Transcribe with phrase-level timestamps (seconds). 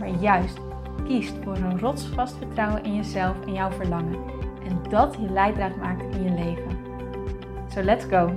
[0.00, 0.58] maar juist
[1.04, 4.24] kiest voor een rotsvast vertrouwen in jezelf en jouw verlangen.
[4.64, 6.78] En dat je leidraad maakt in je leven.
[7.68, 8.36] So let's go!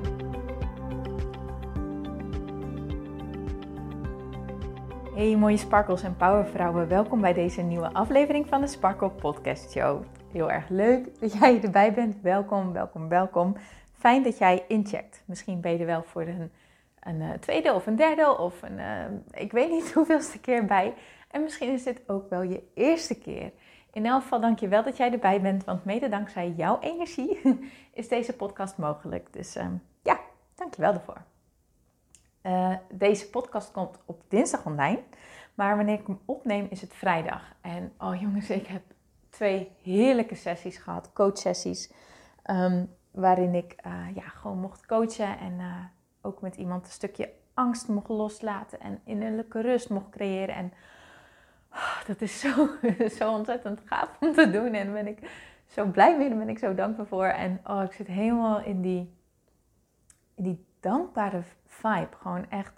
[5.15, 10.03] Hey mooie sparkles en powervrouwen, welkom bij deze nieuwe aflevering van de Sparkle Podcast Show.
[10.31, 12.21] Heel erg leuk dat jij erbij bent.
[12.21, 13.55] Welkom, welkom, welkom.
[13.97, 15.23] Fijn dat jij incheckt.
[15.25, 16.51] Misschien ben je er wel voor een,
[16.99, 20.93] een eh, tweede of een derde of een, uh, ik weet niet hoeveelste keer bij.
[21.33, 23.51] En misschien is dit ook wel je eerste keer.
[23.91, 27.39] In elk geval dank je wel dat jij erbij bent, want mede dankzij jouw energie
[27.93, 29.33] is deze podcast mogelijk.
[29.33, 29.67] Dus uh,
[30.03, 30.19] ja,
[30.55, 31.21] dank je wel daarvoor.
[32.43, 35.03] Uh, deze podcast komt op dinsdag online,
[35.53, 37.55] maar wanneer ik hem opneem is het vrijdag.
[37.61, 38.81] En oh jongens, ik heb
[39.29, 41.91] twee heerlijke sessies gehad, coachsessies,
[42.51, 45.85] um, waarin ik uh, ja, gewoon mocht coachen en eh,
[46.21, 50.73] ook met iemand een stukje angst mocht loslaten en innerlijke rust mocht creëren en
[52.05, 52.69] Dat is zo,
[53.17, 54.73] zo ontzettend gaaf om te doen.
[54.73, 55.19] En ben ik
[55.67, 56.29] zo blij mee.
[56.29, 57.25] Daar ben ik zo dankbaar voor.
[57.25, 59.13] En oh, ik zit helemaal in die,
[60.35, 62.15] in die dankbare vibe.
[62.17, 62.73] Gewoon echt.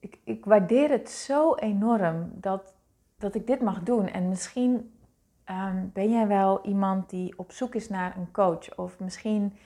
[0.00, 2.74] Ik, ik waardeer het zo enorm dat,
[3.18, 4.08] dat ik dit mag doen.
[4.08, 4.92] En misschien
[5.50, 8.76] um, ben jij wel iemand die op zoek is naar een coach.
[8.76, 9.56] Of misschien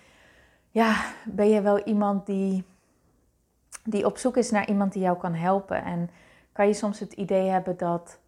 [0.71, 2.65] ja, ben je wel iemand die,
[3.85, 5.85] die op zoek is naar iemand die jou kan helpen.
[5.85, 6.11] En
[6.53, 8.21] kan je soms het idee hebben dat,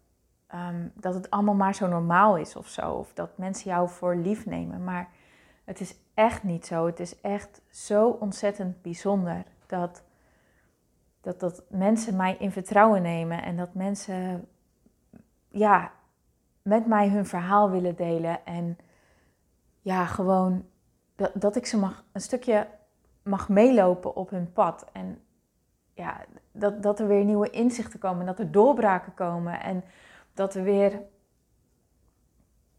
[0.53, 2.91] um, dat het allemaal maar zo normaal is of zo.
[2.91, 4.83] Of dat mensen jou voor lief nemen.
[4.83, 5.09] Maar
[5.63, 6.85] het is echt niet zo.
[6.85, 10.03] Het is echt zo ontzettend bijzonder dat,
[11.21, 13.43] dat, dat mensen mij in vertrouwen nemen.
[13.43, 14.47] En dat mensen
[15.49, 15.91] ja,
[16.61, 18.45] met mij hun verhaal willen delen.
[18.45, 18.77] En
[19.81, 20.65] ja, gewoon
[21.15, 22.67] dat, dat ik ze mag, een stukje
[23.23, 24.85] mag meelopen op hun pad.
[24.91, 25.24] En
[25.95, 29.83] ja, dat, dat er weer nieuwe inzichten komen, dat er doorbraken komen en
[30.33, 31.01] dat er weer,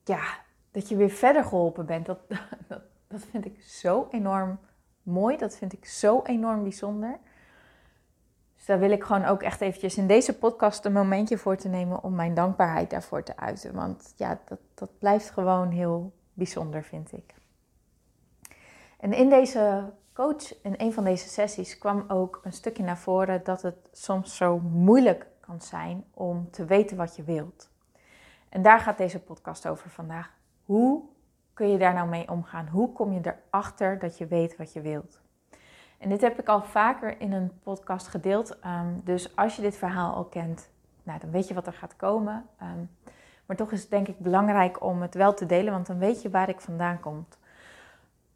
[0.04, 0.24] ja,
[0.70, 2.06] dat je weer verder geholpen bent.
[2.06, 2.18] Dat,
[2.68, 4.58] dat, dat vind ik zo enorm
[5.02, 7.18] mooi, dat vind ik zo enorm bijzonder.
[8.56, 11.68] Dus daar wil ik gewoon ook echt eventjes in deze podcast een momentje voor te
[11.68, 13.74] nemen om mijn dankbaarheid daarvoor te uiten.
[13.74, 17.34] Want ja, dat, dat blijft gewoon heel bijzonder, vind ik.
[18.98, 23.44] En in deze coach in een van deze sessies kwam ook een stukje naar voren
[23.44, 27.70] dat het soms zo moeilijk kan zijn om te weten wat je wilt.
[28.48, 30.30] En daar gaat deze podcast over vandaag.
[30.64, 31.02] Hoe
[31.54, 32.68] kun je daar nou mee omgaan?
[32.68, 35.20] Hoe kom je erachter dat je weet wat je wilt?
[35.98, 38.58] En dit heb ik al vaker in een podcast gedeeld.
[38.64, 40.68] Um, dus als je dit verhaal al kent,
[41.02, 42.46] nou, dan weet je wat er gaat komen.
[42.62, 42.90] Um,
[43.46, 46.22] maar toch is het denk ik belangrijk om het wel te delen, want dan weet
[46.22, 47.26] je waar ik vandaan kom.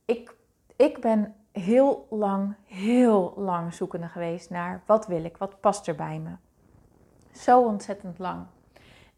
[0.04, 0.34] Ik,
[0.76, 5.94] ik ben heel lang, heel lang zoekende geweest naar wat wil ik, wat past er
[5.94, 6.30] bij me.
[7.32, 8.46] Zo ontzettend lang.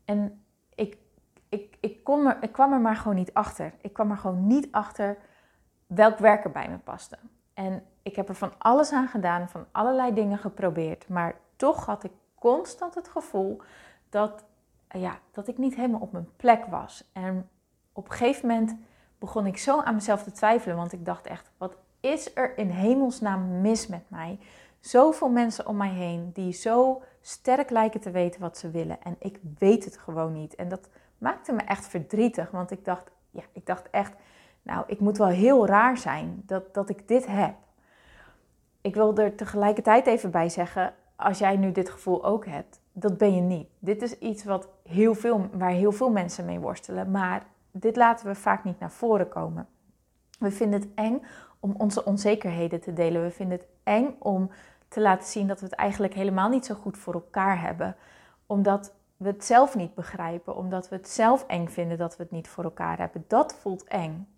[0.04, 0.44] En
[0.74, 0.96] ik,
[1.48, 3.74] ik, ik, kom er, ik kwam er maar gewoon niet achter.
[3.80, 5.18] Ik kwam er gewoon niet achter
[5.86, 7.18] welk werk er bij me paste.
[7.54, 11.08] En ik heb er van alles aan gedaan, van allerlei dingen geprobeerd.
[11.08, 13.62] Maar toch had ik constant het gevoel
[14.08, 14.44] dat,
[14.88, 17.10] ja, dat ik niet helemaal op mijn plek was.
[17.12, 17.48] En
[17.92, 18.76] op een gegeven moment
[19.18, 20.76] begon ik zo aan mezelf te twijfelen.
[20.76, 24.38] Want ik dacht echt, wat is er in hemelsnaam mis met mij?
[24.80, 29.02] Zoveel mensen om mij heen die zo sterk lijken te weten wat ze willen.
[29.02, 30.54] En ik weet het gewoon niet.
[30.54, 32.50] En dat maakte me echt verdrietig.
[32.50, 34.12] Want ik dacht, ja, ik dacht echt,
[34.62, 37.54] nou, ik moet wel heel raar zijn dat, dat ik dit heb.
[38.80, 43.18] Ik wil er tegelijkertijd even bij zeggen, als jij nu dit gevoel ook hebt, dat
[43.18, 43.68] ben je niet.
[43.78, 47.10] Dit is iets wat heel veel, waar heel veel mensen mee worstelen.
[47.10, 49.68] Maar dit laten we vaak niet naar voren komen.
[50.38, 51.22] We vinden het eng
[51.62, 53.22] om onze onzekerheden te delen.
[53.22, 54.50] We vinden het eng om
[54.88, 57.96] te laten zien dat we het eigenlijk helemaal niet zo goed voor elkaar hebben.
[58.46, 62.32] Omdat we het zelf niet begrijpen, omdat we het zelf eng vinden dat we het
[62.32, 63.24] niet voor elkaar hebben.
[63.28, 64.28] Dat voelt eng.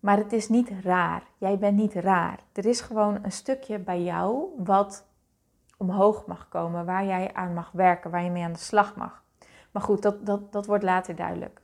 [0.00, 1.22] Maar het is niet raar.
[1.38, 2.38] Jij bent niet raar.
[2.52, 5.06] Er is gewoon een stukje bij jou wat
[5.76, 9.22] omhoog mag komen, waar jij aan mag werken, waar je mee aan de slag mag.
[9.70, 11.60] Maar goed, dat, dat, dat wordt later duidelijk.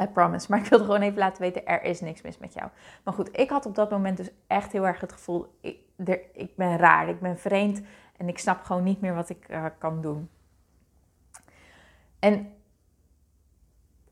[0.00, 0.46] I promise.
[0.50, 2.68] Maar ik wilde gewoon even laten weten, er is niks mis met jou.
[3.04, 5.78] Maar goed, ik had op dat moment dus echt heel erg het gevoel, ik,
[6.32, 7.80] ik ben raar, ik ben vreemd
[8.16, 10.30] en ik snap gewoon niet meer wat ik uh, kan doen.
[12.18, 12.52] En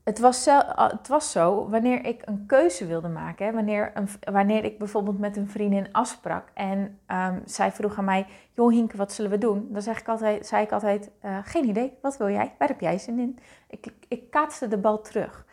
[0.03, 0.45] het was,
[0.75, 5.49] het was zo, wanneer ik een keuze wilde maken, wanneer, wanneer ik bijvoorbeeld met een
[5.49, 9.67] vriendin afsprak en um, zij vroeg aan mij, joh Hinke, wat zullen we doen?
[9.71, 12.55] Dan zeg ik altijd, zei ik altijd, uh, geen idee, wat wil jij?
[12.57, 13.39] Waar heb jij zin in?
[13.69, 15.45] Ik, ik kaatste de bal terug.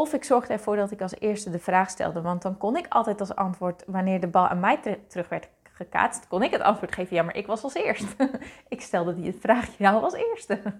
[0.00, 2.86] Of ik zorgde ervoor dat ik als eerste de vraag stelde, want dan kon ik
[2.88, 6.94] altijd als antwoord, wanneer de bal aan mij terug werd gekaatst, kon ik het antwoord
[6.94, 8.30] geven, ja, maar ik was als eerste.
[8.68, 10.60] ik stelde die vraag jou als eerste.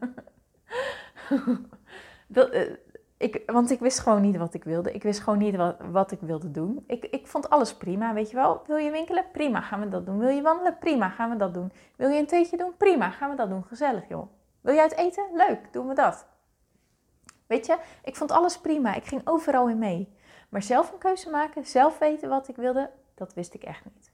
[2.26, 2.72] dat, uh,
[3.16, 4.92] ik, want ik wist gewoon niet wat ik wilde.
[4.92, 6.84] Ik wist gewoon niet wat, wat ik wilde doen.
[6.86, 8.62] Ik, ik vond alles prima, weet je wel.
[8.66, 9.24] Wil je winkelen?
[9.32, 10.18] Prima, gaan we dat doen.
[10.18, 10.78] Wil je wandelen?
[10.78, 11.72] Prima, gaan we dat doen.
[11.96, 12.76] Wil je een theetje doen?
[12.76, 13.64] Prima, gaan we dat doen.
[13.64, 14.26] Gezellig, joh.
[14.60, 15.24] Wil je uit eten?
[15.32, 16.26] Leuk, doen we dat.
[17.48, 18.94] Weet je, ik vond alles prima.
[18.94, 20.16] Ik ging overal in mee.
[20.48, 24.12] Maar zelf een keuze maken, zelf weten wat ik wilde, dat wist ik echt niet.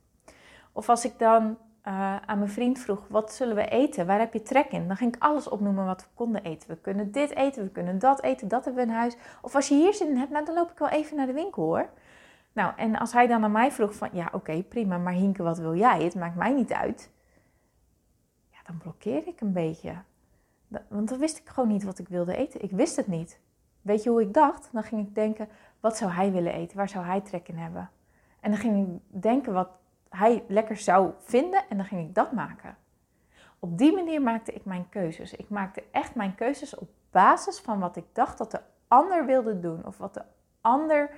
[0.72, 1.58] Of als ik dan
[1.88, 4.06] uh, aan mijn vriend vroeg: wat zullen we eten?
[4.06, 4.86] Waar heb je trek in?
[4.88, 6.68] Dan ging ik alles opnoemen wat we konden eten.
[6.68, 9.16] We kunnen dit eten, we kunnen dat eten, dat hebben we in huis.
[9.42, 11.32] Of als je hier zin in hebt, nou, dan loop ik wel even naar de
[11.32, 11.88] winkel hoor.
[12.52, 15.58] Nou, en als hij dan aan mij vroeg: van ja, oké, prima, maar Hinke, wat
[15.58, 16.02] wil jij?
[16.02, 17.10] Het maakt mij niet uit.
[18.50, 19.94] Ja, dan blokkeer ik een beetje.
[20.88, 22.62] Want dan wist ik gewoon niet wat ik wilde eten.
[22.62, 23.40] Ik wist het niet.
[23.82, 24.68] Weet je hoe ik dacht?
[24.72, 25.48] Dan ging ik denken:
[25.80, 26.76] wat zou hij willen eten?
[26.76, 27.90] Waar zou hij trek in hebben?
[28.40, 29.68] En dan ging ik denken wat
[30.08, 32.76] hij lekker zou vinden en dan ging ik dat maken.
[33.58, 35.34] Op die manier maakte ik mijn keuzes.
[35.34, 39.60] Ik maakte echt mijn keuzes op basis van wat ik dacht dat de ander wilde
[39.60, 40.22] doen of wat de
[40.60, 41.10] ander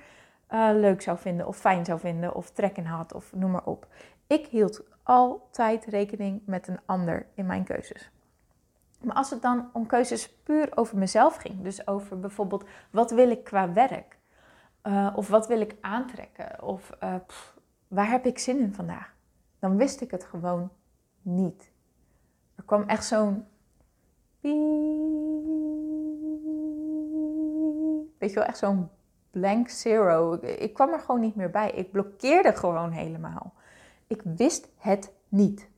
[0.51, 3.65] uh, leuk zou vinden of fijn zou vinden of trek in had of noem maar
[3.65, 3.87] op.
[4.27, 8.11] Ik hield altijd rekening met een ander in mijn keuzes.
[8.97, 13.29] Maar als het dan om keuzes puur over mezelf ging, dus over bijvoorbeeld wat wil
[13.29, 14.17] ik qua werk,
[14.83, 17.15] uh, of wat wil ik aantrekken, of uh,
[17.87, 19.15] waar heb ik zin in vandaag?
[19.59, 20.69] Dan wist ik het gewoon
[21.21, 21.71] niet.
[22.55, 23.45] Er kwam echt zo'n.
[28.17, 28.89] Weet je wel, echt zo'n
[29.31, 30.33] blank zero.
[30.41, 31.71] Ik kwam er gewoon niet meer bij.
[31.71, 33.53] Ik blokkeerde gewoon helemaal.
[34.07, 35.69] Ik wist het niet.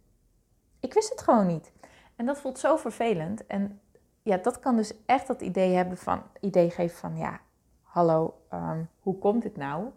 [0.80, 1.72] Ik wist het gewoon niet.
[2.20, 3.48] En dat voelt zo vervelend.
[3.48, 3.82] En
[4.22, 7.40] ja, dat kan dus echt dat idee hebben van, idee geven van, ja,
[7.82, 9.90] hallo, um, hoe komt dit nou?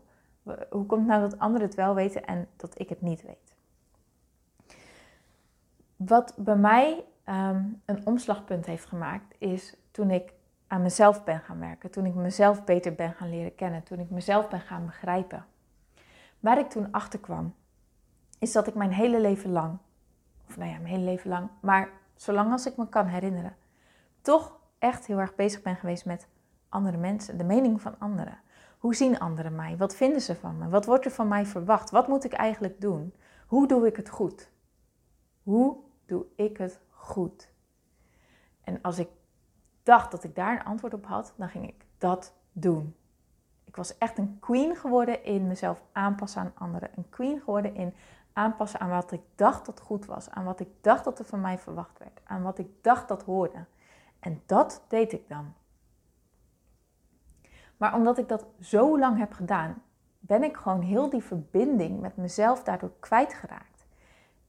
[0.70, 3.54] Hoe komt het nou dat anderen het wel weten en dat ik het niet weet?
[5.96, 10.32] Wat bij mij ehm, een omslagpunt heeft gemaakt, is toen ik
[10.66, 11.90] aan mezelf ben gaan werken.
[11.90, 13.82] Toen ik mezelf beter ben gaan leren kennen.
[13.82, 15.46] Toen ik mezelf ben gaan begrijpen.
[16.40, 17.54] Waar ik toen achter kwam,
[18.38, 19.78] is dat ik mijn hele leven lang,
[20.48, 23.56] of nou ja, mijn hele leven lang, maar zolang als ik me kan herinneren,
[24.20, 26.28] toch echt heel erg bezig ben geweest met
[26.68, 28.38] andere mensen, de mening van anderen.
[28.78, 29.76] Hoe zien anderen mij?
[29.76, 30.68] Wat vinden ze van me?
[30.68, 31.90] Wat wordt er van mij verwacht?
[31.90, 33.14] Wat moet ik eigenlijk doen?
[33.46, 34.50] Hoe doe ik het goed?
[35.42, 35.76] Hoe
[36.06, 37.48] doe ik het goed?
[38.64, 39.08] En als ik
[39.82, 42.96] dacht dat ik daar een antwoord op had, dan ging ik dat doen.
[43.64, 46.90] Ik was echt een queen geworden in mezelf aanpassen aan anderen.
[46.96, 47.94] Een queen geworden in
[48.32, 50.30] aanpassen aan wat ik dacht dat goed was.
[50.30, 52.20] Aan wat ik dacht dat er van mij verwacht werd.
[52.24, 53.64] Aan wat ik dacht dat hoorde.
[54.18, 55.54] En dat deed ik dan.
[57.76, 59.82] Maar omdat ik dat zo lang heb gedaan,
[60.18, 63.86] ben ik gewoon heel die verbinding met mezelf daardoor kwijtgeraakt.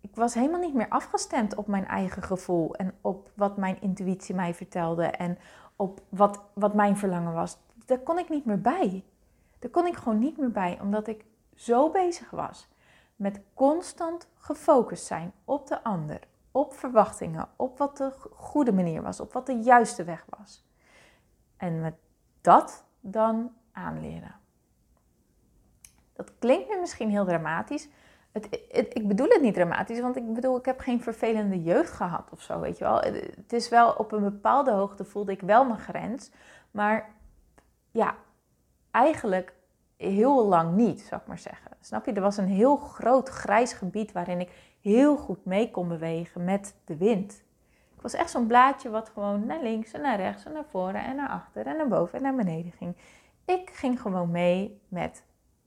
[0.01, 4.35] Ik was helemaal niet meer afgestemd op mijn eigen gevoel en op wat mijn intuïtie
[4.35, 5.37] mij vertelde en
[5.75, 7.57] op wat, wat mijn verlangen was.
[7.85, 9.03] Daar kon ik niet meer bij.
[9.59, 11.25] Daar kon ik gewoon niet meer bij, omdat ik
[11.55, 12.67] zo bezig was
[13.15, 16.19] met constant gefocust zijn op de ander,
[16.51, 20.65] op verwachtingen, op wat de goede manier was, op wat de juiste weg was.
[21.57, 21.95] En met
[22.41, 24.35] dat dan aanleren.
[26.13, 27.89] Dat klinkt nu misschien heel dramatisch.
[28.31, 32.29] Het, ik bedoel het niet dramatisch, want ik bedoel, ik heb geen vervelende jeugd gehad
[32.31, 32.99] of zo, weet je wel.
[32.99, 36.31] Het is wel op een bepaalde hoogte voelde ik wel mijn grens,
[36.71, 37.09] maar
[37.91, 38.15] ja,
[38.91, 39.53] eigenlijk
[40.03, 41.71] heel lang niet, zou ik maar zeggen.
[41.81, 42.13] Snap je?
[42.13, 44.49] Er was een heel groot grijs gebied waarin ik
[44.81, 47.43] heel goed mee kon bewegen met de wind
[48.03, 51.15] was echt zo'n blaadje wat gewoon naar links en naar rechts en naar voren en
[51.15, 52.95] naar achter en naar boven en naar beneden ging.
[53.45, 55.23] Ik ging gewoon mee met,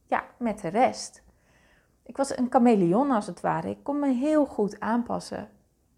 [0.06, 1.22] ja, met de rest.
[2.02, 3.70] Ik was een chameleon als het ware.
[3.70, 5.48] Ik kon me heel goed aanpassen.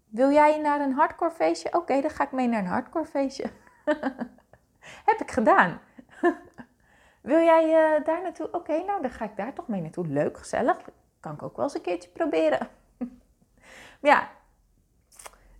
[0.05, 1.73] Wil jij naar een hardcore feestje?
[1.73, 3.51] Oké, dan ga ik mee naar een hardcore feestje.
[5.09, 5.79] Heb ik gedaan.
[7.21, 8.51] Wil jij uh, daar naartoe?
[8.51, 10.07] Oké, nou dan ga ik daar toch mee naartoe.
[10.07, 10.77] Leuk, gezellig.
[11.19, 12.67] Kan ik ook wel eens een keertje proberen.
[13.99, 14.29] maar ja,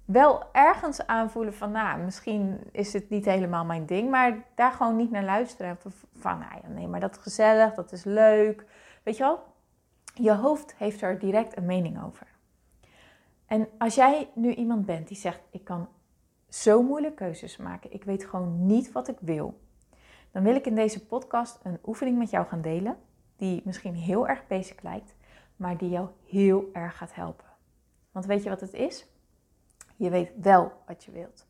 [0.05, 4.95] wel ergens aanvoelen van, nou, misschien is het niet helemaal mijn ding, maar daar gewoon
[4.95, 5.77] niet naar luisteren.
[6.13, 8.65] Van, nou ja, nee, maar dat is gezellig, dat is leuk.
[9.03, 9.43] Weet je wel?
[10.13, 12.27] Je hoofd heeft er direct een mening over.
[13.45, 15.89] En als jij nu iemand bent die zegt, ik kan
[16.49, 17.93] zo moeilijk keuzes maken.
[17.93, 19.59] Ik weet gewoon niet wat ik wil.
[20.31, 22.97] Dan wil ik in deze podcast een oefening met jou gaan delen.
[23.35, 25.15] Die misschien heel erg basic lijkt,
[25.55, 27.45] maar die jou heel erg gaat helpen.
[28.11, 29.07] Want weet je wat het is?
[29.95, 31.47] Je weet wel wat je wilt.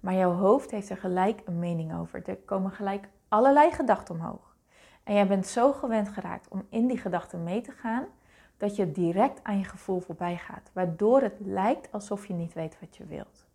[0.00, 2.28] Maar jouw hoofd heeft er gelijk een mening over.
[2.28, 4.56] Er komen gelijk allerlei gedachten omhoog.
[5.02, 8.06] En jij bent zo gewend geraakt om in die gedachten mee te gaan,
[8.56, 10.70] dat je direct aan je gevoel voorbij gaat.
[10.72, 13.46] Waardoor het lijkt alsof je niet weet wat je wilt.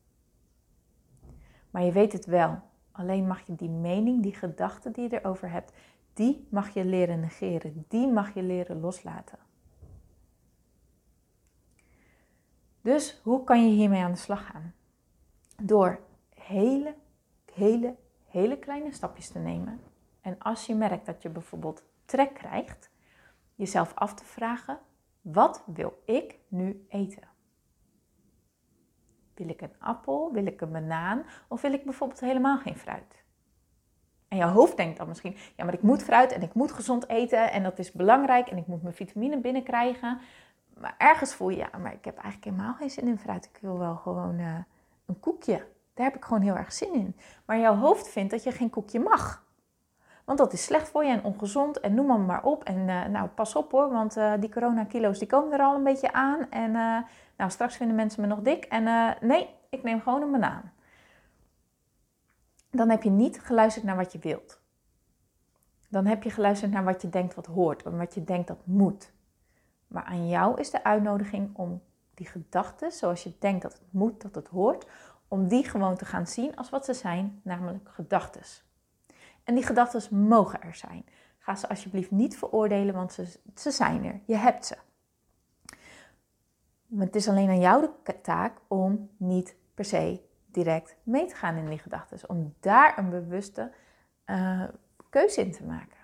[1.70, 2.60] Maar je weet het wel.
[2.96, 5.74] Alleen mag je die mening, die gedachten die je erover hebt,
[6.14, 7.86] die mag je leren negeren.
[7.88, 9.40] Die mag je leren loslaten.
[12.82, 14.74] Dus hoe kan je hiermee aan de slag gaan?
[15.64, 16.00] Door
[16.36, 16.96] hele,
[17.54, 19.80] hele, hele kleine stapjes te nemen.
[20.22, 22.90] En als je merkt dat je bijvoorbeeld trek krijgt,
[23.56, 24.80] jezelf af te vragen:
[25.22, 27.28] wat wil ik nu eten?
[29.36, 30.30] Wil ik een appel?
[30.34, 31.24] Wil ik een banaan?
[31.48, 33.24] Of wil ik bijvoorbeeld helemaal geen fruit?
[34.28, 37.10] En jouw hoofd denkt dan misschien: ja, maar ik moet fruit en ik moet gezond
[37.10, 40.20] eten en dat is belangrijk en ik moet mijn vitamine binnenkrijgen.
[40.80, 43.46] Maar ergens voel je, ja, maar ik heb eigenlijk helemaal geen zin in fruit.
[43.46, 44.58] Ik wil wel gewoon uh,
[45.06, 45.68] een koekje.
[45.94, 47.16] Daar heb ik gewoon heel erg zin in.
[47.46, 49.45] Maar jouw hoofd vindt dat je geen koekje mag.
[50.26, 52.64] Want dat is slecht voor je en ongezond en noem maar, maar op.
[52.64, 55.84] En uh, nou, pas op hoor, want uh, die coronakilo's die komen er al een
[55.84, 56.50] beetje aan.
[56.50, 56.98] En uh,
[57.38, 58.66] nou, straks vinden mensen me nog dik.
[58.66, 60.72] En nee, ik neem gewoon een banaan.
[62.72, 64.62] Dan heb je niet geluisterd naar wat je wilt.
[65.90, 68.66] Dan heb je geluisterd naar wat je denkt wat hoort en wat je denkt dat
[68.66, 69.12] moet.
[69.88, 71.82] Maar aan jou is de uitnodiging om
[72.14, 74.88] die gedachten, zoals je denkt dat het moet, dat het hoort,
[75.28, 78.42] om die gewoon te gaan zien als wat ze zijn, namelijk gedachten.
[79.46, 81.06] En die gedachten mogen er zijn.
[81.38, 84.22] Ga ze alsjeblieft niet veroordelen, want ze, ze zijn er.
[84.26, 84.78] Je hebt ze.
[86.86, 91.36] Maar het is alleen aan jou de taak om niet per se direct mee te
[91.36, 92.30] gaan in die gedachten.
[92.30, 93.72] Om daar een bewuste
[94.26, 94.64] uh,
[95.10, 95.98] keuze in te maken.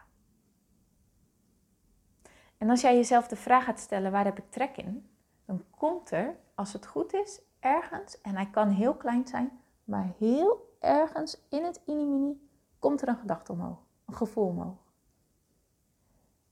[2.57, 5.09] En als jij jezelf de vraag gaat stellen, waar heb ik trek in?
[5.45, 9.51] Dan komt er, als het goed is, ergens, en hij kan heel klein zijn,
[9.83, 12.49] maar heel ergens in het inimini
[12.81, 14.77] komt er een gedachte omhoog, een gevoel omhoog.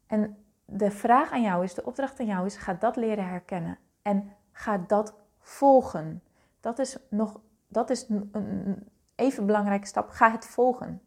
[0.07, 3.77] En de vraag aan jou is, de opdracht aan jou is, ga dat leren herkennen
[4.01, 6.23] en ga dat volgen.
[6.59, 10.09] Dat is nog, dat is een even belangrijke stap.
[10.09, 11.01] Ga het volgen.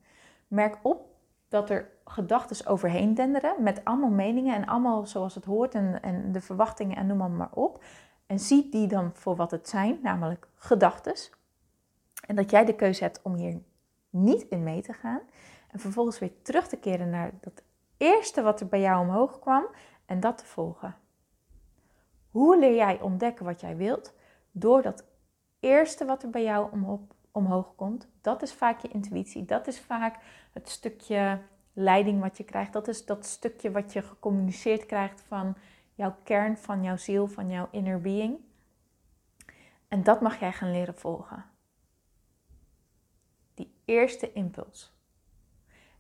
[0.49, 1.11] Merk op
[1.49, 6.33] dat er gedachten overheen denderen met allemaal meningen en allemaal zoals het hoort en, en
[6.33, 7.85] de verwachtingen en noem maar, maar op.
[8.27, 11.15] En zie die dan voor wat het zijn, namelijk gedachten.
[12.27, 13.61] En dat jij de keuze hebt om hier
[14.13, 15.21] niet in mee te gaan.
[15.71, 17.63] En vervolgens weer terug te keren naar dat
[17.97, 19.65] eerste wat er bij jou omhoog kwam
[20.07, 20.97] en dat te volgen.
[22.31, 24.15] Hoe leer jij ontdekken wat jij wilt?
[24.51, 25.05] Door dat
[25.61, 26.69] eerste wat er bij jou
[27.33, 28.09] omhoog komt.
[28.21, 29.45] Dat is vaak je intuïtie.
[29.45, 30.19] Dat is vaak
[30.53, 31.41] het stukje
[31.73, 32.73] leiding wat je krijgt.
[32.73, 35.55] Dat is dat stukje wat je gecommuniceerd krijgt van
[35.95, 38.39] jouw kern, van jouw ziel, van jouw inner being.
[39.89, 41.45] En dat mag jij gaan leren volgen.
[43.85, 44.93] Eerste impuls.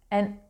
[0.09, 0.41] En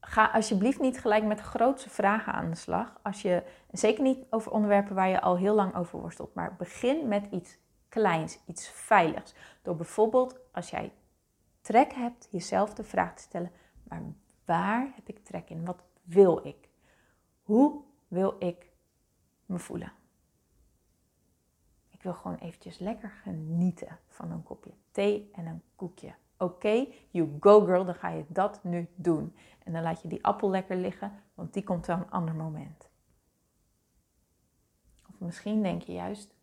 [0.00, 2.98] ga alsjeblieft niet gelijk met grootse vragen aan de slag.
[3.02, 6.34] Als je, zeker niet over onderwerpen waar je al heel lang over worstelt.
[6.34, 9.34] Maar begin met iets kleins, iets veiligs.
[9.62, 10.92] Door bijvoorbeeld, als jij
[11.60, 13.50] trek hebt, jezelf de vraag te stellen:
[13.82, 14.02] maar
[14.44, 15.64] waar heb ik trek in?
[15.64, 16.68] Wat wil ik?
[17.42, 18.70] Hoe wil ik
[19.46, 19.92] me voelen?
[21.88, 26.14] Ik wil gewoon eventjes lekker genieten van een kopje thee en een koekje.
[26.38, 29.36] Oké, you go girl, dan ga je dat nu doen.
[29.64, 32.88] En dan laat je die appel lekker liggen, want die komt wel een ander moment.
[35.08, 36.34] Of misschien denk je juist,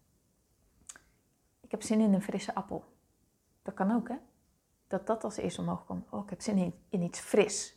[1.59, 2.83] ik heb zin in een frisse appel.
[3.61, 4.15] Dat kan ook, hè?
[4.87, 6.09] Dat dat als eerste omhoog komt.
[6.09, 7.75] Oh, ik heb zin in, iets fris.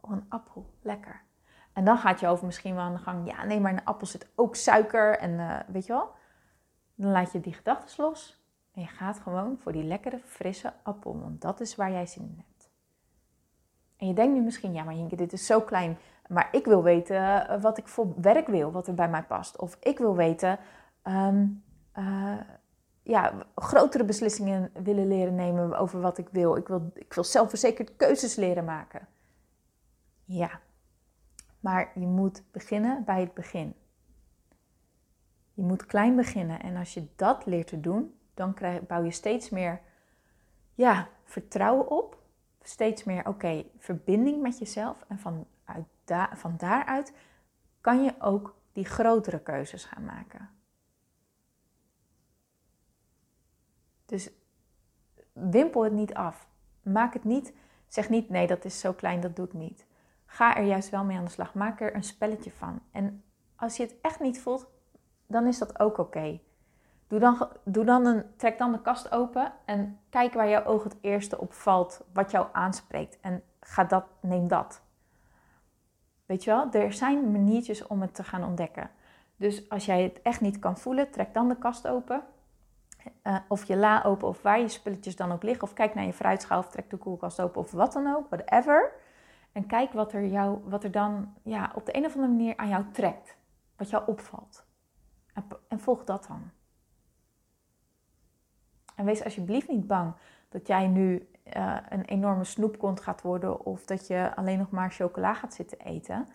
[0.00, 1.22] Oh, een appel, lekker.
[1.72, 3.30] En dan gaat je over misschien wel aan de gang.
[3.30, 6.10] Ja, nee, maar in een appel zit ook suiker en uh, weet je wel.
[6.94, 8.43] Dan laat je die gedachten los.
[8.74, 11.20] En je gaat gewoon voor die lekkere, frisse appel.
[11.20, 12.70] Want dat is waar jij zin in hebt.
[13.96, 15.98] En je denkt nu misschien, ja, maar Jinke, dit is zo klein.
[16.28, 19.58] Maar ik wil weten eh, wat ik voor werk wil, wat er bij mij past.
[19.58, 20.58] Of ik wil weten,
[21.04, 21.64] um,
[21.98, 22.40] uh,
[23.02, 26.56] ja, grotere beslissingen willen leren nemen over wat ik wil.
[26.56, 29.08] Ik wil, ik wil zelfverzekerd keuzes leren maken.
[30.24, 30.60] Ja,
[31.60, 33.74] maar je moet beginnen bij het begin.
[35.52, 39.10] Je moet klein beginnen en als je dat leert te doen, dan krijg, bouw je
[39.10, 39.80] steeds meer
[40.74, 42.22] ja, vertrouwen op.
[42.62, 45.04] Steeds meer, oké, verbinding met jezelf.
[45.08, 45.86] En van, uit
[46.32, 47.12] van daaruit
[47.80, 50.50] kan je ook die grotere keuzes gaan maken.
[54.06, 54.30] Dus
[55.32, 56.48] wimpel het niet af.
[56.82, 57.52] Maak het niet,
[57.86, 59.86] zeg niet nee, dat is zo klein, dat doe ik niet.
[60.26, 61.54] Ga er juist wel mee aan de slag.
[61.54, 62.82] Maak er een spelletje van.
[62.90, 63.24] En
[63.56, 64.66] als je het echt niet voelt,
[65.26, 66.40] dan is dat ook oké.
[67.06, 70.84] Doe dan, doe dan een, trek dan de kast open en kijk waar jouw oog
[70.84, 73.18] het eerste op valt, wat jou aanspreekt.
[73.20, 74.82] En ga dat, neem dat.
[76.26, 78.90] Weet je wel, er zijn maniertjes om het te gaan ontdekken.
[79.36, 82.22] Dus als jij het echt niet kan voelen, trek dan de kast open.
[83.22, 85.62] Uh, of je la open of waar je spulletjes dan ook liggen.
[85.62, 88.92] Of kijk naar je fruitschaal of trek de koelkast open of wat dan ook, whatever.
[89.52, 92.56] En kijk wat er, jou, wat er dan ja, op de een of andere manier
[92.56, 93.36] aan jou trekt.
[93.76, 94.64] Wat jou opvalt.
[95.32, 96.50] En, en volg dat dan.
[98.94, 100.14] En wees alsjeblieft niet bang
[100.48, 104.90] dat jij nu uh, een enorme snoepkont gaat worden of dat je alleen nog maar
[104.90, 106.28] chocola gaat zitten eten.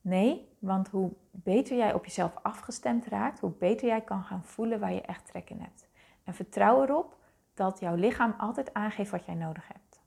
[0.00, 4.80] Nee, want hoe beter jij op jezelf afgestemd raakt, hoe beter jij kan gaan voelen
[4.80, 5.88] waar je echt trek in hebt.
[6.24, 7.16] En vertrouw erop
[7.54, 10.00] dat jouw lichaam altijd aangeeft wat jij nodig hebt.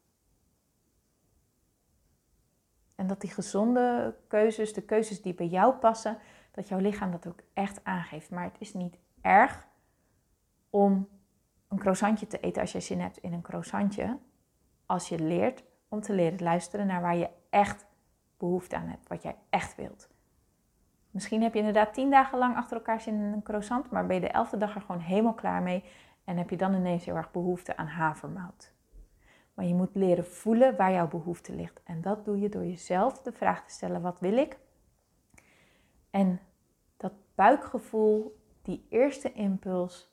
[2.95, 6.17] En dat die gezonde keuzes, de keuzes die bij jou passen,
[6.51, 8.29] dat jouw lichaam dat ook echt aangeeft.
[8.29, 9.67] Maar het is niet erg
[10.69, 11.07] om
[11.72, 14.18] een croissantje te eten als je zin hebt in een croissantje.
[14.86, 17.86] Als je leert om te leren luisteren naar waar je echt
[18.38, 20.10] behoefte aan hebt, wat jij echt wilt.
[21.12, 24.16] Misschien heb je inderdaad tien dagen lang achter elkaar zin in een croissant, maar ben
[24.16, 25.84] je de elfde dag er gewoon helemaal klaar mee
[26.24, 28.74] en heb je dan ineens heel erg behoefte aan havermout.
[29.54, 31.82] Maar je moet leren voelen waar jouw behoefte ligt.
[31.84, 34.60] En dat doe je door jezelf de vraag te stellen: wat wil ik?
[36.10, 36.40] En
[36.98, 40.11] dat buikgevoel, die eerste impuls,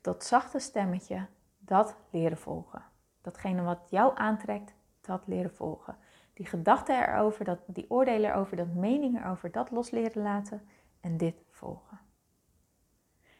[0.00, 1.26] dat, zachte stemmetje,
[1.58, 2.82] dat leren volgen.
[3.20, 5.96] Datgene wat jou aantrekt, dat leren volgen.
[6.34, 10.62] Die gedachten erover, dat, die oordelen erover, dat meningen erover, dat los leren laten
[11.00, 12.00] en dit volgen.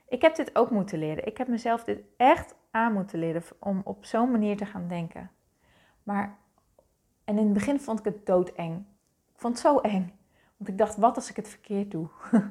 [0.08, 1.26] Ik heb dit ook moeten leren.
[1.26, 5.30] Ik heb mezelf dit echt aan moeten leren om op zo'n manier te gaan denken.
[6.02, 6.38] Maar,
[7.24, 8.78] en in het begin vond ik het doodeng.
[9.34, 10.18] Ik vond het zo eng.
[10.56, 12.08] Want ik dacht, wat als ik het verkeerd doe?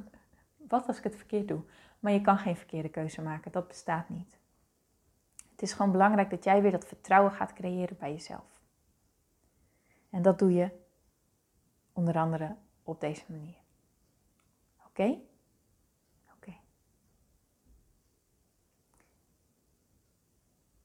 [0.69, 1.61] wat als ik het verkeerd doe?
[2.01, 3.51] Maar je kan geen verkeerde keuze maken.
[3.51, 4.39] Dat bestaat niet.
[5.51, 8.61] Het is gewoon belangrijk dat jij weer dat vertrouwen gaat creëren bij jezelf.
[10.09, 10.69] En dat doe je
[11.93, 13.57] onder andere op deze manier.
[14.85, 15.17] Oké?
[16.35, 16.53] Oké.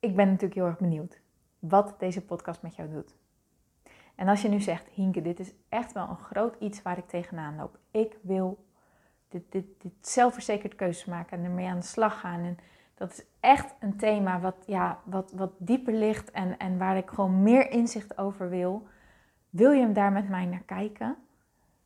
[0.01, 1.21] Ik ben natuurlijk heel erg benieuwd
[1.59, 3.15] wat deze podcast met jou doet.
[4.15, 7.09] En als je nu zegt, Hinke, dit is echt wel een groot iets waar ik
[7.09, 7.79] tegenaan loop.
[7.91, 8.66] Ik wil
[9.29, 12.41] dit, dit, zelfverzekerd keuzes maken en ermee aan de slag gaan.
[12.41, 12.59] En
[12.95, 17.09] dat is echt een thema wat, ja, wat, wat dieper ligt en, en waar ik
[17.09, 18.87] gewoon meer inzicht over wil.
[19.51, 21.17] Wil je hem daar met mij naar kijken?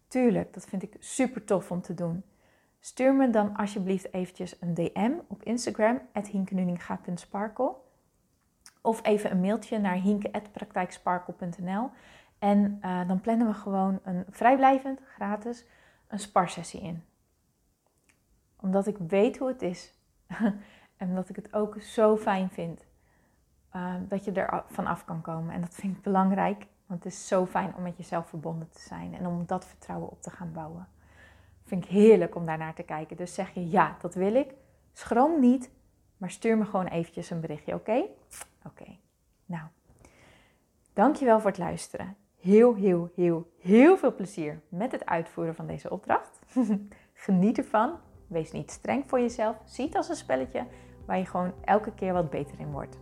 [0.08, 2.22] Tuurlijk, dat vind ik super tof om te doen.
[2.80, 6.00] Stuur me dan alsjeblieft eventjes een DM op Instagram,
[6.30, 7.74] hinkenuninga.sparkle.
[8.80, 11.90] Of even een mailtje naar hinke.praktijksparkle.nl.
[12.38, 15.64] En uh, dan plannen we gewoon een vrijblijvend, gratis,
[16.08, 17.04] een sparsessie in.
[18.60, 19.94] Omdat ik weet hoe het is.
[20.96, 22.86] en omdat ik het ook zo fijn vind.
[23.76, 25.54] Uh, dat je er van af kan komen.
[25.54, 26.66] En dat vind ik belangrijk.
[26.86, 29.14] Want het is zo fijn om met jezelf verbonden te zijn.
[29.14, 30.88] En om dat vertrouwen op te gaan bouwen.
[31.64, 33.16] Vind ik heerlijk om daarnaar te kijken.
[33.16, 34.54] Dus zeg je ja, dat wil ik.
[34.92, 35.70] Schroom niet.
[36.16, 38.04] Maar stuur me gewoon eventjes een berichtje, oké?
[38.64, 38.96] Oké.
[39.46, 39.64] Nou,
[40.92, 42.16] dankjewel voor het luisteren.
[42.40, 46.38] Heel, heel, heel, heel veel plezier met het uitvoeren van deze opdracht.
[47.12, 47.98] Geniet ervan.
[48.30, 49.56] Wees niet streng voor jezelf.
[49.64, 50.64] Zie het als een spelletje
[51.04, 52.98] waar je gewoon elke keer wat beter in wordt.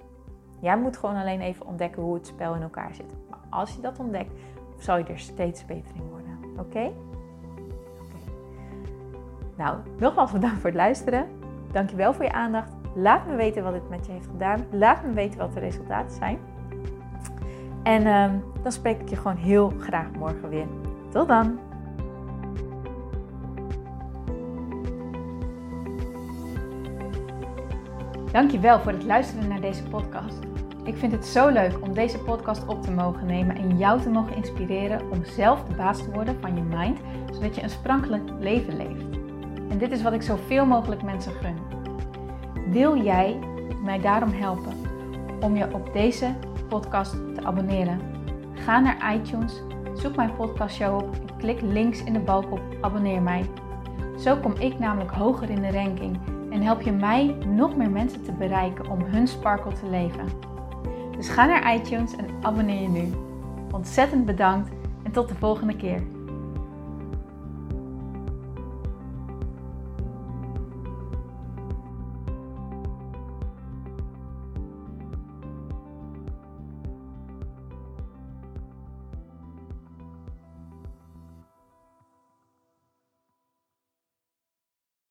[0.60, 3.12] Jij moet gewoon alleen even ontdekken hoe het spel in elkaar zit.
[3.30, 4.32] Maar als je dat ontdekt,
[4.78, 6.58] zal je er steeds beter in worden.
[6.58, 6.92] Oké?
[9.56, 11.28] Nou, nogmaals bedankt voor het luisteren.
[11.72, 12.72] Dankjewel voor je aandacht.
[12.94, 14.66] Laat me weten wat dit met je heeft gedaan.
[14.70, 16.38] Laat me weten wat de resultaten zijn.
[17.82, 18.30] En uh,
[18.62, 20.66] dan spreek ik je gewoon heel graag morgen weer.
[21.10, 21.67] Tot dan!
[28.32, 30.38] Dankjewel voor het luisteren naar deze podcast.
[30.84, 34.10] Ik vind het zo leuk om deze podcast op te mogen nemen en jou te
[34.10, 36.98] mogen inspireren om zelf de baas te worden van je mind,
[37.32, 39.04] zodat je een sprankelijk leven leeft.
[39.70, 41.56] En dit is wat ik zoveel mogelijk mensen gun.
[42.70, 43.38] Wil jij
[43.84, 44.72] mij daarom helpen
[45.40, 46.34] om je op deze
[46.68, 48.00] podcast te abonneren?
[48.52, 49.62] Ga naar iTunes,
[49.94, 53.50] zoek mijn podcastshow op en klik links in de balk op abonneer mij.
[54.18, 56.18] Zo kom ik namelijk hoger in de ranking
[56.50, 60.28] en help je mij nog meer mensen te bereiken om hun sparkle te leven.
[61.16, 63.12] Dus ga naar iTunes en abonneer je nu.
[63.72, 64.70] Ontzettend bedankt
[65.02, 66.02] en tot de volgende keer.